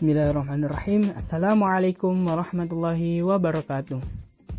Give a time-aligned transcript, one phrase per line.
[0.00, 1.12] Bismillahirrahmanirrahim.
[1.12, 4.00] Assalamualaikum warahmatullahi wabarakatuh.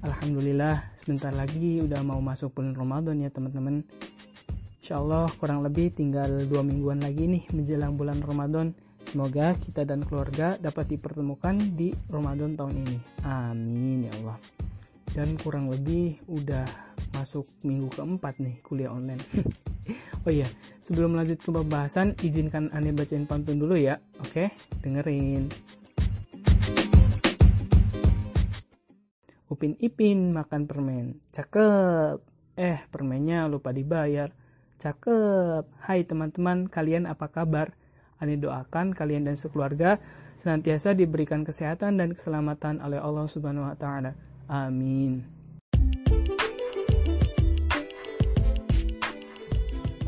[0.06, 3.81] Alhamdulillah, sebentar lagi udah mau masuk bulan Ramadan ya teman-teman.
[4.85, 8.78] Insya Allah kurang lebih tinggal dua mingguan lagi nih menjelang bulan Ramadan.
[9.10, 12.97] Semoga kita dan keluarga dapat dipertemukan di Ramadan tahun ini.
[13.26, 14.37] Amin ya Allah.
[15.10, 16.70] Dan kurang lebih udah
[17.17, 19.26] masuk minggu keempat nih kuliah online.
[20.26, 20.45] Oh iya,
[20.85, 23.97] sebelum lanjut ke pembahasan, izinkan Ane bacain pantun dulu ya.
[24.21, 24.53] Oke,
[24.85, 25.49] dengerin.
[29.52, 31.19] Upin Ipin makan permen.
[31.33, 32.21] Cakep.
[32.55, 34.30] Eh, permennya lupa dibayar.
[34.77, 35.66] Cakep.
[35.83, 37.73] Hai teman-teman, kalian apa kabar?
[38.21, 39.97] Ane doakan kalian dan sekeluarga
[40.38, 44.13] senantiasa diberikan kesehatan dan keselamatan oleh Allah Subhanahu wa taala.
[44.45, 45.41] Amin.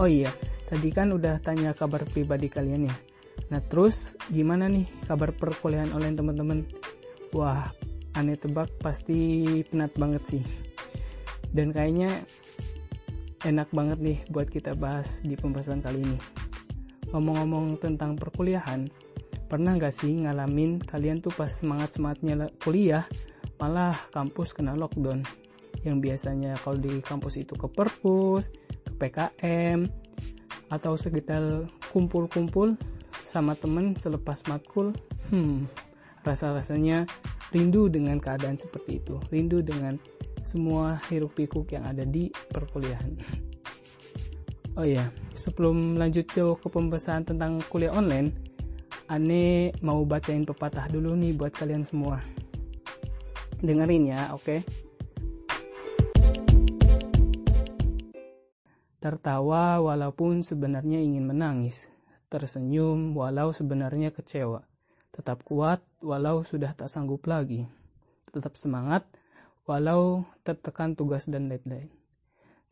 [0.01, 0.33] Oh iya,
[0.65, 2.95] tadi kan udah tanya kabar pribadi kalian ya.
[3.53, 6.59] Nah terus gimana nih kabar perkuliahan online teman-teman?
[7.29, 7.69] Wah,
[8.17, 10.43] aneh tebak pasti penat banget sih.
[11.53, 12.25] Dan kayaknya
[13.45, 16.17] enak banget nih buat kita bahas di pembahasan kali ini.
[17.13, 18.89] Ngomong-ngomong tentang perkuliahan,
[19.45, 23.05] pernah gak sih ngalamin kalian tuh pas semangat-semangatnya kuliah,
[23.61, 25.21] malah kampus kena lockdown?
[25.85, 28.49] Yang biasanya kalau di kampus itu ke perpus,
[29.03, 29.91] PKM
[30.71, 32.79] atau sekitar kumpul-kumpul
[33.27, 34.95] sama temen selepas matkul
[35.27, 35.67] hmm
[36.23, 37.03] rasa-rasanya
[37.51, 39.99] rindu dengan keadaan seperti itu rindu dengan
[40.47, 43.11] semua hiruk pikuk yang ada di perkuliahan
[44.79, 45.03] oh ya
[45.35, 48.31] sebelum lanjut jauh ke pembahasan tentang kuliah online
[49.11, 52.23] Ane mau bacain pepatah dulu nih buat kalian semua
[53.59, 54.59] dengerin ya oke okay?
[59.03, 61.91] Tertawa walaupun sebenarnya ingin menangis,
[62.31, 64.63] tersenyum walau sebenarnya kecewa,
[65.11, 67.67] tetap kuat walau sudah tak sanggup lagi,
[68.31, 69.03] tetap semangat
[69.67, 71.91] walau tertekan tugas dan deadline.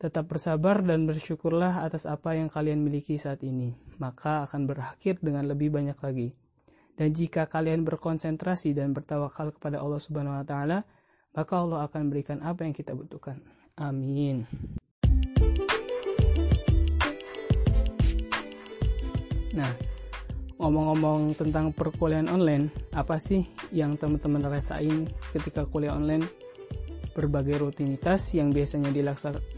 [0.00, 5.44] Tetap bersabar dan bersyukurlah atas apa yang kalian miliki saat ini, maka akan berakhir dengan
[5.44, 6.32] lebih banyak lagi.
[6.96, 10.88] Dan jika kalian berkonsentrasi dan bertawakal kepada Allah Subhanahu wa taala,
[11.36, 13.36] maka Allah akan berikan apa yang kita butuhkan.
[13.76, 14.48] Amin.
[19.52, 19.68] Nah,
[20.56, 26.24] ngomong-ngomong tentang perkuliahan online, apa sih yang teman-teman rasain ketika kuliah online?
[27.12, 28.88] Berbagai rutinitas yang biasanya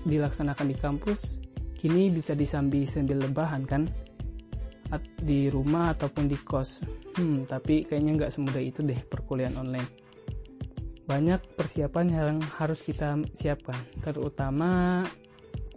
[0.03, 1.38] dilaksanakan di kampus,
[1.78, 3.87] kini bisa disambi sambil lebahan kan?
[5.19, 6.83] Di rumah ataupun di kos.
[7.15, 9.87] Hmm, tapi kayaknya nggak semudah itu deh perkuliahan online.
[11.06, 15.04] Banyak persiapan yang harus kita siapkan, terutama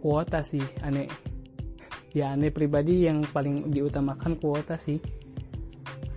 [0.00, 1.06] kuota sih, aneh
[2.18, 4.98] ya aneh pribadi yang paling diutamakan kuota sih.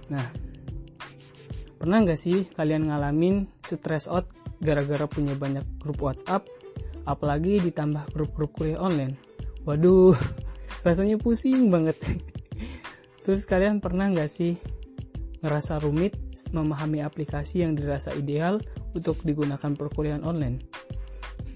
[0.10, 0.26] Nah
[1.78, 4.30] pernah nggak sih kalian ngalamin stress out
[4.62, 6.46] gara-gara punya banyak grup WhatsApp
[7.10, 9.18] apalagi ditambah grup-grup kuliah online?
[9.66, 10.18] Waduh
[10.86, 11.98] rasanya pusing banget.
[13.26, 14.58] Terus kalian pernah nggak sih
[15.42, 16.18] ngerasa rumit
[16.54, 18.62] memahami aplikasi yang dirasa ideal
[18.94, 20.62] untuk digunakan perkuliahan online?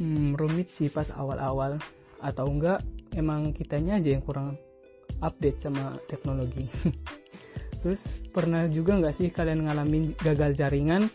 [0.01, 1.77] Hmm, rumit sih pas awal-awal.
[2.21, 2.81] Atau enggak
[3.15, 4.59] emang kitanya aja yang kurang
[5.23, 6.67] update sama teknologi.
[7.81, 8.01] Terus
[8.33, 11.07] pernah juga nggak sih kalian ngalamin gagal jaringan?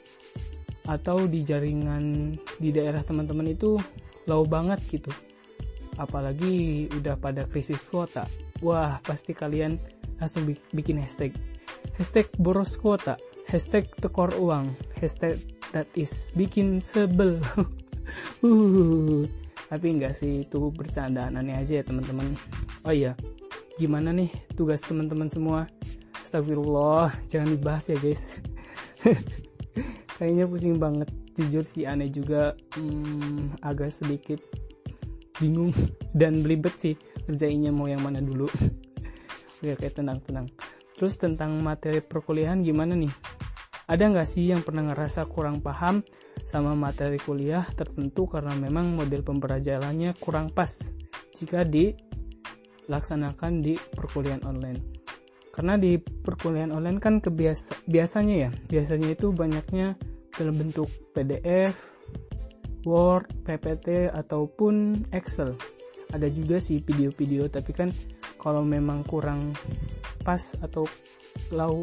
[0.89, 3.77] Atau di jaringan di daerah teman-teman itu
[4.27, 5.13] low banget gitu.
[6.01, 8.25] Apalagi udah pada krisis kuota.
[8.65, 9.77] Wah pasti kalian
[10.17, 11.37] langsung bikin hashtag.
[12.01, 13.21] Hashtag boros kuota.
[13.47, 14.73] Hashtag tekor uang.
[14.97, 15.39] Hashtag
[15.77, 17.39] that is bikin sebel.
[18.43, 19.31] Uh
[19.71, 22.35] tapi enggak sih itu bercandaan aneh aja ya teman-teman.
[22.83, 23.15] Oh iya
[23.79, 25.71] gimana nih tugas teman-teman semua?
[26.27, 28.23] Astagfirullah jangan dibahas ya guys.
[30.19, 31.09] Kayaknya pusing banget.
[31.39, 32.59] Jujur sih aneh juga.
[32.75, 34.43] Hmm, agak sedikit
[35.39, 35.71] bingung
[36.21, 36.99] dan belibet sih
[37.31, 38.51] kerjainnya mau yang mana dulu.
[39.63, 40.51] Oke tenang tenang.
[40.99, 43.09] Terus tentang materi perkuliahan gimana nih
[43.91, 46.07] ada nggak sih yang pernah ngerasa kurang paham
[46.47, 50.79] sama materi kuliah tertentu karena memang model pembelajarannya kurang pas
[51.35, 54.79] jika dilaksanakan di perkuliahan online.
[55.51, 59.99] Karena di perkuliahan online kan kebiasa biasanya ya, biasanya itu banyaknya
[60.39, 61.75] dalam bentuk PDF,
[62.87, 65.59] Word, PPT ataupun Excel.
[66.15, 67.91] Ada juga sih video-video tapi kan
[68.39, 69.51] kalau memang kurang
[70.23, 70.87] pas atau
[71.51, 71.83] lau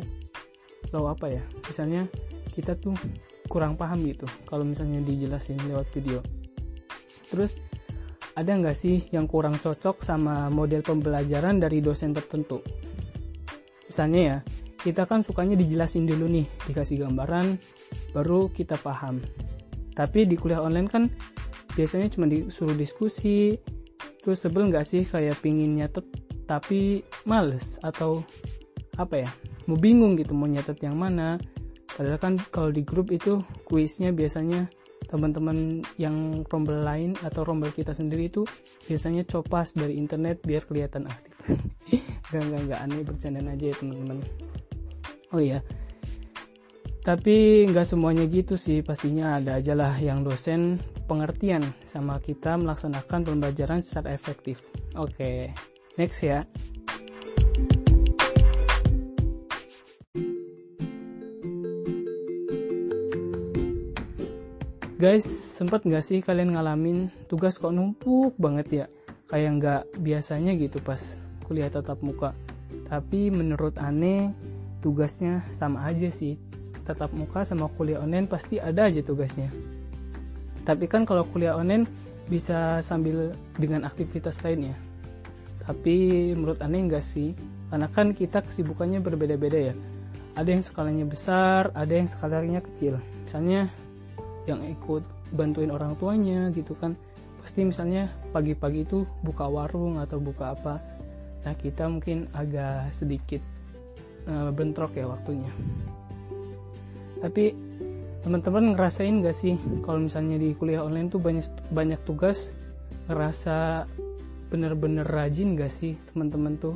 [0.93, 1.43] lau apa ya?
[1.67, 2.07] Misalnya
[2.51, 2.95] kita tuh
[3.47, 6.19] kurang paham gitu kalau misalnya dijelasin lewat video.
[7.27, 7.55] Terus
[8.37, 12.61] ada nggak sih yang kurang cocok sama model pembelajaran dari dosen tertentu?
[13.87, 14.37] Misalnya ya
[14.77, 17.57] kita kan sukanya dijelasin dulu nih dikasih gambaran
[18.13, 19.19] baru kita paham.
[19.97, 21.09] Tapi di kuliah online kan
[21.73, 23.53] biasanya cuma disuruh diskusi
[24.21, 26.03] terus sebel nggak sih kayak pingin nyatet
[26.49, 28.25] tapi males atau
[28.97, 29.29] apa ya
[29.67, 31.37] mau bingung gitu mau nyatet yang mana.
[31.87, 34.67] Padahal kan kalau di grup itu kuisnya biasanya
[35.07, 38.43] teman-teman yang rombel lain atau rombel kita sendiri itu
[38.89, 41.33] biasanya copas dari internet biar kelihatan aktif.
[42.27, 44.19] Gak gak gak aneh bercanda aja ya teman-teman.
[45.31, 45.63] Oh iya.
[47.07, 50.75] Tapi nggak semuanya gitu sih pastinya ada aja lah yang dosen
[51.07, 54.59] pengertian sama kita melaksanakan pembelajaran secara efektif.
[54.99, 55.55] Oke
[55.95, 56.45] next ya
[64.97, 68.85] Guys, sempet nggak sih kalian ngalamin tugas kok numpuk banget ya?
[69.29, 70.97] Kayak nggak biasanya gitu pas
[71.45, 72.33] kuliah tatap muka.
[72.89, 74.33] Tapi menurut aneh,
[74.81, 76.33] tugasnya sama aja sih.
[76.81, 79.53] Tatap muka sama kuliah online pasti ada aja tugasnya.
[80.65, 81.85] Tapi kan kalau kuliah online
[82.25, 84.73] bisa sambil dengan aktivitas lainnya.
[85.61, 87.37] Tapi menurut aneh enggak sih,
[87.69, 89.77] karena kan kita kesibukannya berbeda-beda ya.
[90.33, 92.97] Ada yang skalanya besar, ada yang skalanya kecil.
[93.29, 93.69] Misalnya
[94.47, 95.03] yang ikut
[95.35, 96.95] bantuin orang tuanya gitu kan.
[97.43, 100.79] Pasti misalnya pagi-pagi itu buka warung atau buka apa.
[101.43, 103.43] Nah kita mungkin agak sedikit
[104.27, 105.51] uh, bentrok ya waktunya.
[107.19, 107.51] Tapi
[108.23, 109.55] teman-teman ngerasain gak sih
[109.87, 112.51] kalau misalnya di kuliah online tuh banyak banyak tugas?
[113.07, 113.87] Ngerasa
[114.47, 116.75] bener-bener rajin gak sih teman-teman tuh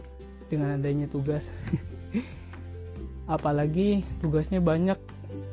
[0.52, 1.52] dengan adanya tugas?
[3.36, 5.00] Apalagi tugasnya banyak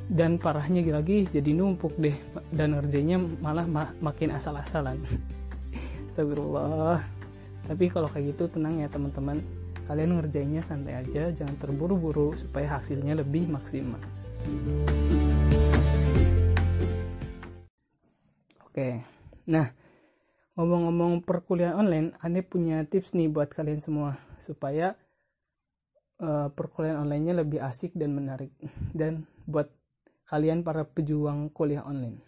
[0.08, 2.16] dan parahnya lagi jadi numpuk deh
[2.48, 4.96] dan ngerjainnya malah ma makin asal-asalan.
[6.16, 7.04] Astagfirullah.
[7.68, 9.44] Tapi kalau kayak gitu tenang ya teman-teman.
[9.84, 14.00] Kalian ngerjainnya santai aja jangan terburu-buru supaya hasilnya lebih maksimal.
[18.64, 19.04] Oke.
[19.48, 19.72] Nah
[20.56, 24.96] ngomong-ngomong perkuliahan online Ane punya tips nih buat kalian semua supaya
[26.18, 28.52] uh, perkuliahan onlinenya lebih asik dan menarik.
[28.92, 29.77] Dan buat
[30.28, 32.20] kalian para pejuang kuliah online.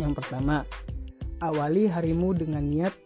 [0.00, 0.64] Yang pertama,
[1.44, 2.96] awali harimu dengan niat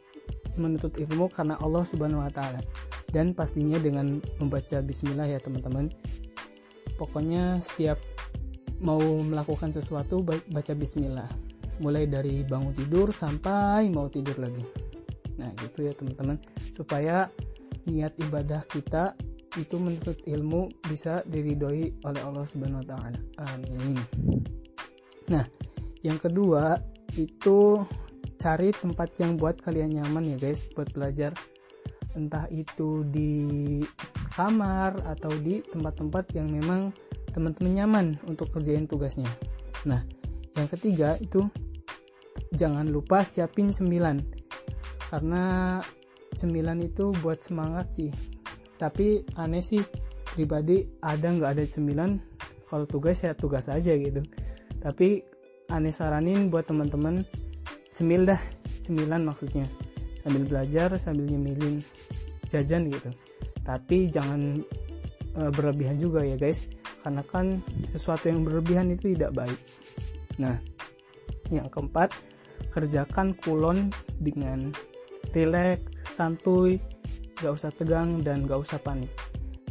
[0.55, 2.63] menuntut ilmu karena Allah Subhanahu wa taala
[3.11, 5.91] dan pastinya dengan membaca bismillah ya teman-teman.
[6.95, 7.99] Pokoknya setiap
[8.79, 11.27] mau melakukan sesuatu baca bismillah.
[11.83, 14.63] Mulai dari bangun tidur sampai mau tidur lagi.
[15.43, 16.39] Nah, gitu ya teman-teman
[16.79, 17.27] supaya
[17.91, 19.19] niat ibadah kita
[19.55, 23.21] itu menuntut ilmu bisa diridhoi oleh Allah Subhanahu wa taala.
[23.51, 23.99] Amin.
[25.31, 25.47] Nah,
[26.03, 26.83] yang kedua
[27.15, 27.79] itu
[28.37, 31.33] cari tempat yang buat kalian nyaman ya guys buat belajar.
[32.15, 33.83] Entah itu di
[34.35, 36.91] kamar atau di tempat-tempat yang memang
[37.31, 39.31] teman-teman nyaman untuk kerjain tugasnya.
[39.87, 40.03] Nah,
[40.55, 41.47] yang ketiga itu
[42.55, 44.23] jangan lupa siapin cemilan.
[45.11, 45.79] Karena
[46.35, 48.34] cemilan itu buat semangat sih
[48.77, 49.83] tapi aneh sih
[50.35, 52.19] pribadi ada nggak ada cemilan
[52.67, 54.19] kalau tugas ya tugas aja gitu.
[54.83, 55.23] Tapi
[55.71, 57.23] aneh saranin buat teman-teman
[57.95, 58.41] cemil dah
[58.83, 59.65] cemilan maksudnya.
[60.25, 61.79] Sambil belajar sambil nyemilin
[62.51, 63.11] jajan gitu.
[63.63, 64.61] Tapi jangan
[65.37, 66.67] e, berlebihan juga ya guys.
[67.05, 67.61] Karena kan
[67.93, 69.61] sesuatu yang berlebihan itu tidak baik.
[70.41, 70.57] Nah
[71.53, 72.11] yang keempat
[72.73, 74.73] kerjakan kulon dengan
[75.31, 75.85] rileks
[76.17, 76.81] santuy
[77.41, 79.11] gak usah tegang dan gak usah panik.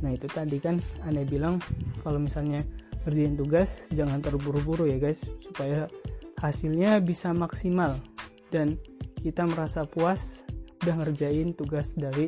[0.03, 1.59] Nah itu tadi kan aneh bilang
[2.03, 2.63] kalau misalnya
[3.03, 5.87] ngerjain tugas jangan terburu-buru ya guys supaya
[6.39, 7.95] hasilnya bisa maksimal.
[8.51, 8.75] Dan
[9.23, 10.43] kita merasa puas
[10.83, 12.27] udah ngerjain tugas dari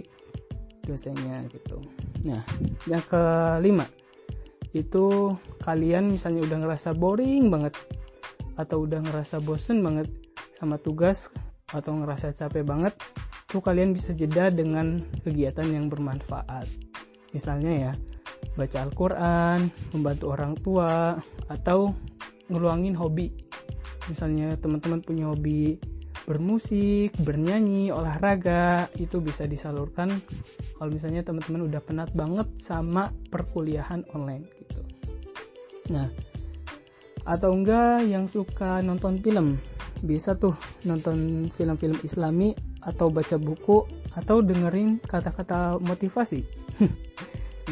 [0.87, 1.83] dosennya gitu.
[2.23, 2.41] Nah
[2.87, 3.83] yang kelima
[4.75, 7.75] itu kalian misalnya udah ngerasa boring banget
[8.55, 10.07] atau udah ngerasa bosen banget
[10.55, 11.27] sama tugas
[11.71, 12.95] atau ngerasa capek banget
[13.55, 16.67] itu kalian bisa jeda dengan kegiatan yang bermanfaat.
[17.31, 17.93] Misalnya ya
[18.59, 21.15] baca Al-Quran membantu orang tua
[21.47, 21.95] atau
[22.51, 23.31] ngeluangin hobi.
[24.11, 25.79] Misalnya teman-teman punya hobi
[26.27, 30.11] bermusik, bernyanyi, olahraga itu bisa disalurkan
[30.75, 34.83] kalau misalnya teman-teman udah penat banget sama perkuliahan online gitu.
[35.95, 36.11] Nah,
[37.23, 39.55] atau enggak yang suka nonton film,
[40.03, 46.45] bisa tuh nonton film-film Islami atau baca buku atau dengerin kata-kata motivasi.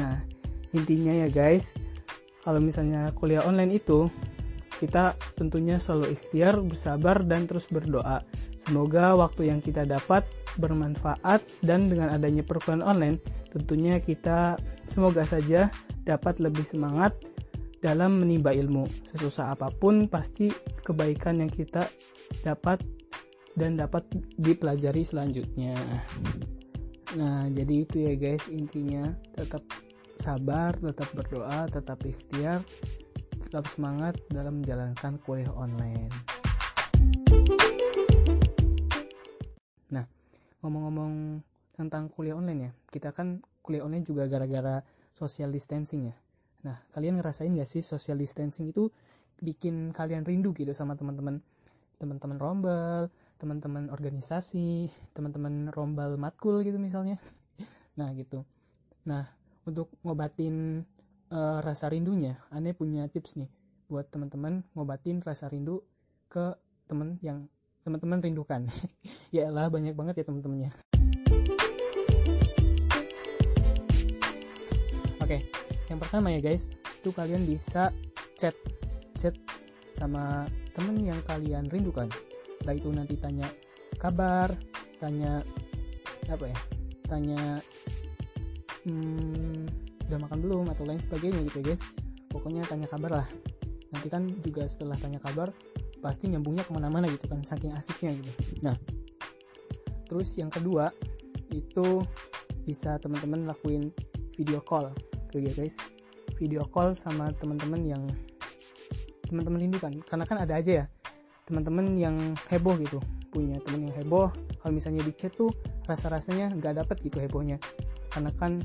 [0.02, 0.20] nah,
[0.74, 1.72] intinya ya guys,
[2.42, 4.10] kalau misalnya kuliah online itu
[4.82, 8.26] kita tentunya selalu ikhtiar, bersabar, dan terus berdoa.
[8.68, 10.28] Semoga waktu yang kita dapat
[10.60, 13.18] bermanfaat dan dengan adanya perkuliahan online,
[13.54, 14.60] tentunya kita
[14.92, 15.72] semoga saja
[16.04, 17.16] dapat lebih semangat
[17.80, 18.88] dalam menimba ilmu.
[19.16, 20.52] Sesusah apa pun, pasti
[20.84, 21.88] kebaikan yang kita
[22.44, 22.84] dapat
[23.54, 24.06] dan dapat
[24.38, 25.78] dipelajari selanjutnya.
[27.14, 29.62] Nah, jadi itu ya guys, intinya tetap
[30.18, 32.66] sabar, tetap berdoa, tetap ikhtiar,
[33.38, 36.10] tetap semangat dalam menjalankan kuliah online.
[39.94, 40.06] Nah,
[40.66, 41.44] ngomong-ngomong
[41.78, 44.82] tentang kuliah online ya, kita kan kuliah online juga gara-gara
[45.14, 46.16] social distancing ya.
[46.66, 48.90] Nah, kalian ngerasain gak sih social distancing itu
[49.38, 51.44] bikin kalian rindu gitu sama teman-teman
[52.02, 53.12] teman-teman rombel,
[53.44, 57.20] teman-teman organisasi, teman-teman rombel matkul gitu misalnya.
[57.94, 58.42] Nah, gitu.
[59.06, 59.30] Nah,
[59.70, 60.82] untuk ngobatin
[61.30, 63.46] uh, rasa rindunya, aneh punya tips nih
[63.86, 65.86] buat teman-teman ngobatin rasa rindu
[66.26, 66.58] ke
[66.90, 67.46] teman yang
[67.86, 68.66] teman-teman rindukan.
[69.36, 70.72] ya lah banyak banget ya teman-temannya.
[75.22, 75.38] Oke,
[75.86, 77.94] yang pertama ya guys, itu kalian bisa
[78.42, 78.58] chat
[79.22, 79.38] chat
[79.94, 82.10] sama temen yang kalian rindukan.
[82.64, 83.44] Entah itu nanti tanya
[84.00, 84.48] kabar,
[85.04, 85.44] tanya
[86.32, 86.58] apa ya,
[87.12, 87.60] tanya
[88.88, 89.68] hmm,
[90.08, 91.84] udah makan belum atau lain sebagainya gitu ya guys.
[92.32, 93.28] Pokoknya tanya kabar lah.
[93.92, 95.52] Nanti kan juga setelah tanya kabar
[96.00, 98.32] pasti nyambungnya ke mana-mana gitu kan saking asiknya gitu.
[98.64, 98.80] Nah
[100.08, 100.88] terus yang kedua
[101.52, 102.00] itu
[102.64, 103.92] bisa teman-teman lakuin
[104.40, 104.88] video call.
[105.36, 105.76] Tuh ya guys.
[106.40, 108.04] Video call sama teman-teman yang
[109.28, 110.00] teman-teman rindukan.
[110.08, 110.88] Karena kan ada aja ya
[111.44, 112.16] teman-teman yang
[112.48, 114.30] heboh gitu punya teman yang heboh
[114.62, 115.50] kalau misalnya di chat tuh
[115.90, 117.58] rasa-rasanya nggak dapet gitu hebohnya.
[118.14, 118.62] Karena kan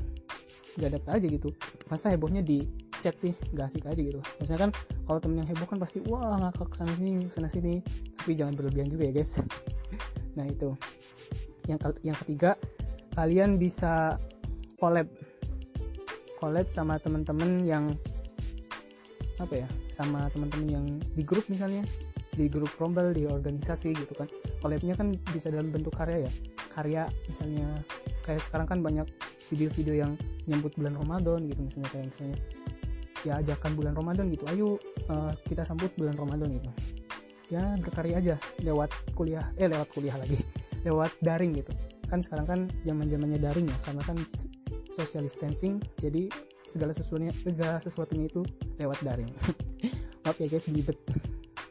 [0.77, 1.49] gak ada aja gitu.
[1.89, 2.63] Masa hebohnya di
[3.01, 4.21] chat sih gak asik aja gitu.
[4.37, 4.71] Maksudnya kan
[5.09, 7.81] kalau temen yang heboh kan pasti wah ngakak sana sini sana sini.
[8.21, 9.33] Tapi jangan berlebihan juga ya guys.
[10.37, 10.71] Nah itu.
[11.67, 12.55] Yang yang ketiga
[13.17, 14.15] kalian bisa
[14.77, 15.09] collab.
[16.39, 17.91] Collab sama temen-temen yang
[19.39, 21.83] apa ya sama teman-teman yang di grup misalnya
[22.39, 24.31] di grup rombel di organisasi gitu kan.
[24.63, 26.31] Collabnya kan bisa dalam bentuk karya ya.
[26.71, 27.67] Karya misalnya
[28.23, 29.07] kayak sekarang kan banyak
[29.51, 30.11] video-video yang
[30.47, 32.37] nyambut bulan Ramadan gitu misalnya kayak misalnya
[33.27, 34.43] ya ajakan bulan Ramadan gitu.
[34.47, 34.67] Ayo
[35.11, 36.71] uh, kita sambut bulan Ramadan gitu.
[37.51, 40.39] Ya berkarya aja lewat kuliah eh lewat kuliah lagi
[40.87, 41.75] lewat daring gitu.
[42.07, 44.17] Kan sekarang kan zaman zamannya daring ya karena kan
[44.95, 46.31] social distancing jadi
[46.69, 48.47] segala sesuatunya segala sesuatunya itu
[48.79, 49.27] lewat daring.
[50.23, 50.95] Maaf ya guys belibet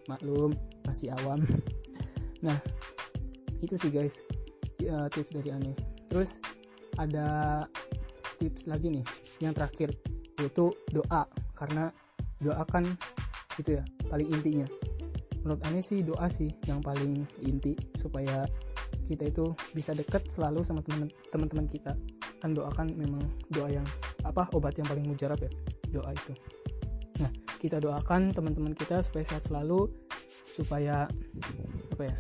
[0.09, 0.57] maklum
[0.89, 1.39] masih awam.
[2.39, 2.55] Nah
[3.59, 4.15] itu sih guys
[4.79, 5.75] ya, tips dari aneh.
[6.07, 6.39] Terus
[6.95, 7.67] ada
[8.39, 9.05] tips lagi nih
[9.43, 9.91] yang terakhir
[10.39, 11.27] yaitu doa.
[11.59, 11.91] Karena
[12.39, 12.87] doa kan
[13.59, 14.67] itu ya paling intinya.
[15.43, 18.47] Menurut aneh sih doa sih yang paling inti supaya
[19.11, 20.79] kita itu bisa deket selalu sama
[21.35, 21.99] teman-teman kita.
[22.39, 23.87] Kan doa kan memang doa yang
[24.23, 25.51] apa obat yang paling mujarab ya
[25.91, 26.33] doa itu.
[27.19, 29.91] Nah kita doakan teman-teman kita supaya sehat selalu
[30.47, 31.11] supaya
[31.95, 32.17] apa ya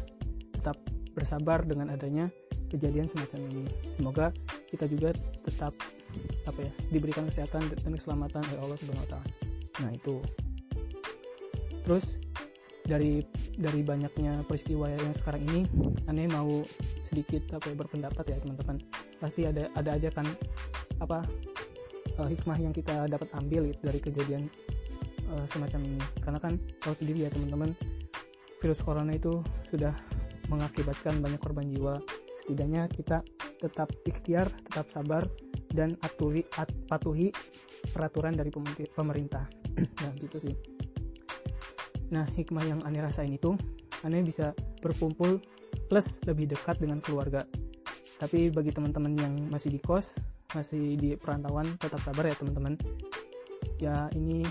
[0.59, 0.76] tetap
[1.14, 2.30] bersabar dengan adanya
[2.68, 3.64] kejadian semacam ini.
[3.97, 4.26] Semoga
[4.68, 5.11] kita juga
[5.47, 5.73] tetap
[6.45, 9.28] apa ya diberikan kesehatan dan keselamatan oleh Allah Subhanahu Wa Taala.
[9.83, 10.16] Nah itu.
[11.88, 12.04] Terus
[12.85, 13.25] dari
[13.57, 15.61] dari banyaknya peristiwa yang sekarang ini,
[16.09, 16.64] aneh mau
[17.09, 18.76] sedikit apa ya, berpendapat ya teman-teman.
[19.21, 20.28] Pasti ada ada aja kan
[21.00, 21.25] apa
[22.21, 24.42] uh, hikmah yang kita dapat ambil gitu, dari kejadian
[25.32, 26.00] uh, semacam ini.
[26.25, 27.73] Karena kan tahu sendiri ya teman-teman,
[28.61, 29.94] virus corona itu sudah
[30.49, 32.00] mengakibatkan banyak korban jiwa.
[32.44, 33.20] Setidaknya kita
[33.58, 35.26] tetap ikhtiar tetap sabar
[35.75, 37.35] dan aturi, at, patuhi
[37.92, 38.49] peraturan dari
[38.94, 39.44] pemerintah.
[40.02, 40.54] Nah gitu sih.
[42.11, 43.54] Nah hikmah yang aneh rasain itu
[44.02, 44.50] aneh bisa
[44.82, 45.38] berkumpul
[45.87, 47.47] plus lebih dekat dengan keluarga.
[48.18, 50.18] Tapi bagi teman-teman yang masih di kos
[50.56, 52.75] masih di perantauan tetap sabar ya teman-teman.
[53.78, 54.42] Ya ini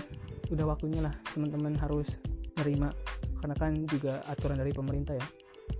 [0.48, 2.08] udah waktunya lah teman-teman harus
[2.58, 2.90] menerima
[3.38, 5.26] karena kan juga aturan dari pemerintah ya.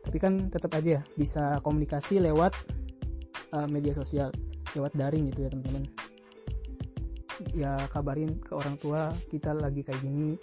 [0.05, 2.55] Tapi kan tetap aja ya bisa komunikasi lewat
[3.53, 4.31] uh, media sosial
[4.77, 5.85] lewat daring gitu ya teman-teman.
[7.55, 10.35] Ya kabarin ke orang tua kita lagi kayak gini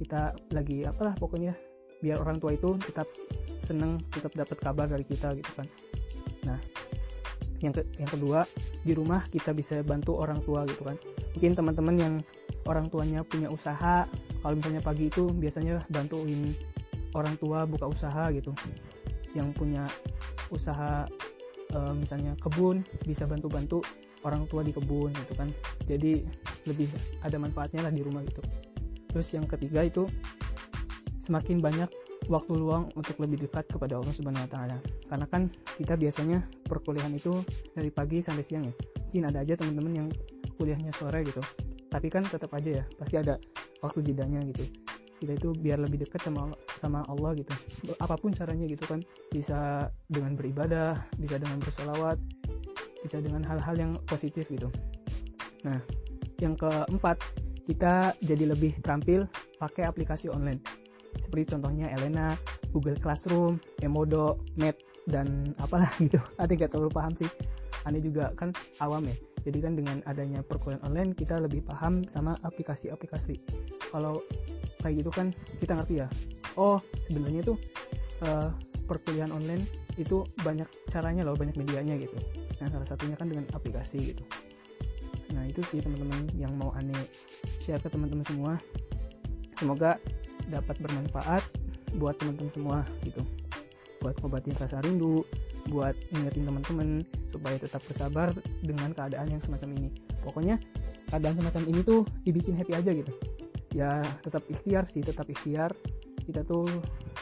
[0.00, 1.54] kita lagi apalah pokoknya
[2.02, 3.06] biar orang tua itu tetap
[3.62, 5.66] seneng tetap dapat kabar dari kita gitu kan.
[6.48, 6.58] Nah
[7.62, 8.42] yang ke yang kedua
[8.82, 10.98] di rumah kita bisa bantu orang tua gitu kan.
[11.38, 12.14] Mungkin teman-teman yang
[12.66, 14.06] orang tuanya punya usaha
[14.42, 16.54] kalau misalnya pagi itu biasanya bantuin
[17.14, 18.54] orang tua buka usaha gitu
[19.32, 19.88] yang punya
[20.52, 21.08] usaha
[21.72, 23.80] e, misalnya kebun bisa bantu-bantu
[24.22, 25.48] orang tua di kebun gitu kan
[25.88, 26.22] jadi
[26.68, 26.86] lebih
[27.24, 28.42] ada manfaatnya lah di rumah gitu
[29.10, 30.06] terus yang ketiga itu
[31.22, 31.90] semakin banyak
[32.30, 34.78] waktu luang untuk lebih dekat kepada Allah Subhanahu wa taala.
[35.10, 35.42] Karena kan
[35.78, 37.34] kita biasanya perkuliahan itu
[37.74, 38.74] dari pagi sampai siang ya.
[39.10, 40.08] Mungkin ada aja teman-teman yang
[40.58, 41.42] kuliahnya sore gitu.
[41.92, 43.36] Tapi kan tetap aja ya, pasti ada
[43.84, 44.64] waktu jedanya gitu.
[45.20, 47.52] Kita itu biar lebih dekat sama sama Allah gitu.
[48.00, 49.04] Apa pun caranya gitu kan.
[49.28, 52.16] Bisa dengan beribadah, bisa dengan bersolawat,
[53.04, 54.72] bisa dengan hal-hal yang positif gitu.
[55.68, 55.78] Nah,
[56.40, 57.20] yang keempat,
[57.68, 59.28] kita jadi lebih terampil
[59.60, 60.82] pakai aplikasi online
[61.32, 62.36] seperti contohnya Elena,
[62.76, 64.76] Google Classroom, Emodo, Met,
[65.08, 66.20] dan apalah gitu.
[66.36, 67.28] Ada nggak terlalu paham sih.
[67.88, 68.52] Aneh juga kan
[68.84, 69.16] awam ya.
[69.42, 73.42] Jadi kan dengan adanya perkuliahan online kita lebih paham sama aplikasi-aplikasi.
[73.90, 74.22] Kalau
[74.82, 76.08] kayak gitu kan kita ngerti ya.
[76.54, 76.78] Oh
[77.10, 77.58] sebenarnya tuh
[78.26, 78.50] uh,
[78.86, 79.64] perkuliahan online
[79.98, 82.16] itu banyak caranya loh, banyak medianya gitu.
[82.62, 84.24] Nah salah satunya kan dengan aplikasi gitu.
[85.34, 86.98] Nah itu sih teman-teman yang mau aneh
[87.64, 88.52] share ke teman-teman semua.
[89.58, 89.98] Semoga
[90.50, 91.42] dapat bermanfaat
[91.96, 93.22] buat teman-teman semua gitu
[94.02, 95.22] buat obatin rasa rindu
[95.70, 96.88] buat ingetin teman-teman
[97.30, 99.90] supaya tetap bersabar dengan keadaan yang semacam ini.
[100.22, 100.58] Pokoknya
[101.12, 103.12] keadaan semacam ini tuh dibikin happy aja gitu.
[103.72, 105.70] Ya tetap ikhtiar sih tetap ikhtiar.
[106.22, 106.66] Kita tuh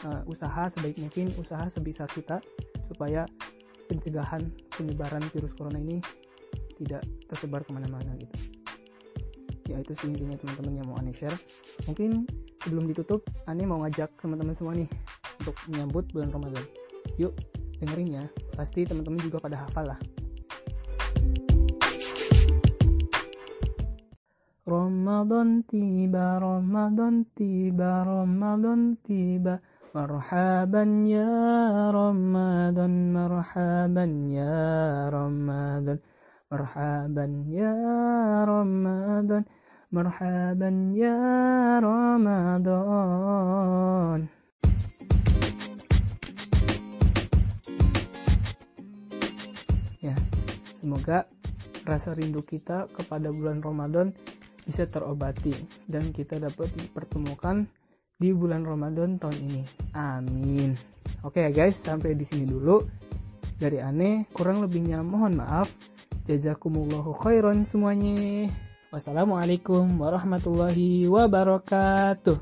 [0.05, 2.37] uh, usaha sebaik mungkin usaha sebisa kita
[2.89, 3.25] supaya
[3.89, 5.97] pencegahan penyebaran virus corona ini
[6.81, 8.35] tidak tersebar ke mana-mana gitu.
[9.69, 11.33] Ya itu sih intinya teman-teman yang mau aneh share.
[11.87, 12.27] Mungkin
[12.61, 14.89] sebelum ditutup aneh mau ngajak teman-teman semua nih
[15.41, 16.65] untuk menyambut bulan Ramadan.
[17.17, 17.33] Yuk
[17.81, 19.99] dengerin ya pasti teman-teman juga pada hafal lah.
[24.61, 29.59] Ramadan tiba, Ramadan tiba, Ramadan tiba.
[29.91, 31.27] Marhaban ya
[31.91, 34.63] Ramadan, marhaban ya
[35.11, 35.99] Ramadan.
[36.51, 37.71] Marhaban ya
[38.43, 39.47] Ramadan
[39.87, 41.15] Marhaban ya
[41.79, 42.67] Ramadan
[51.01, 51.25] semoga
[51.81, 54.13] rasa rindu kita kepada bulan Ramadan
[54.69, 55.49] bisa terobati
[55.89, 57.65] dan kita dapat dipertemukan
[58.21, 59.61] di bulan Ramadan tahun ini.
[59.97, 60.77] Amin.
[61.25, 62.85] Oke ya guys, sampai di sini dulu.
[63.57, 65.73] Dari aneh, kurang lebihnya mohon maaf.
[66.29, 68.53] Jazakumullahu khairan semuanya.
[68.93, 72.37] Wassalamualaikum warahmatullahi wabarakatuh.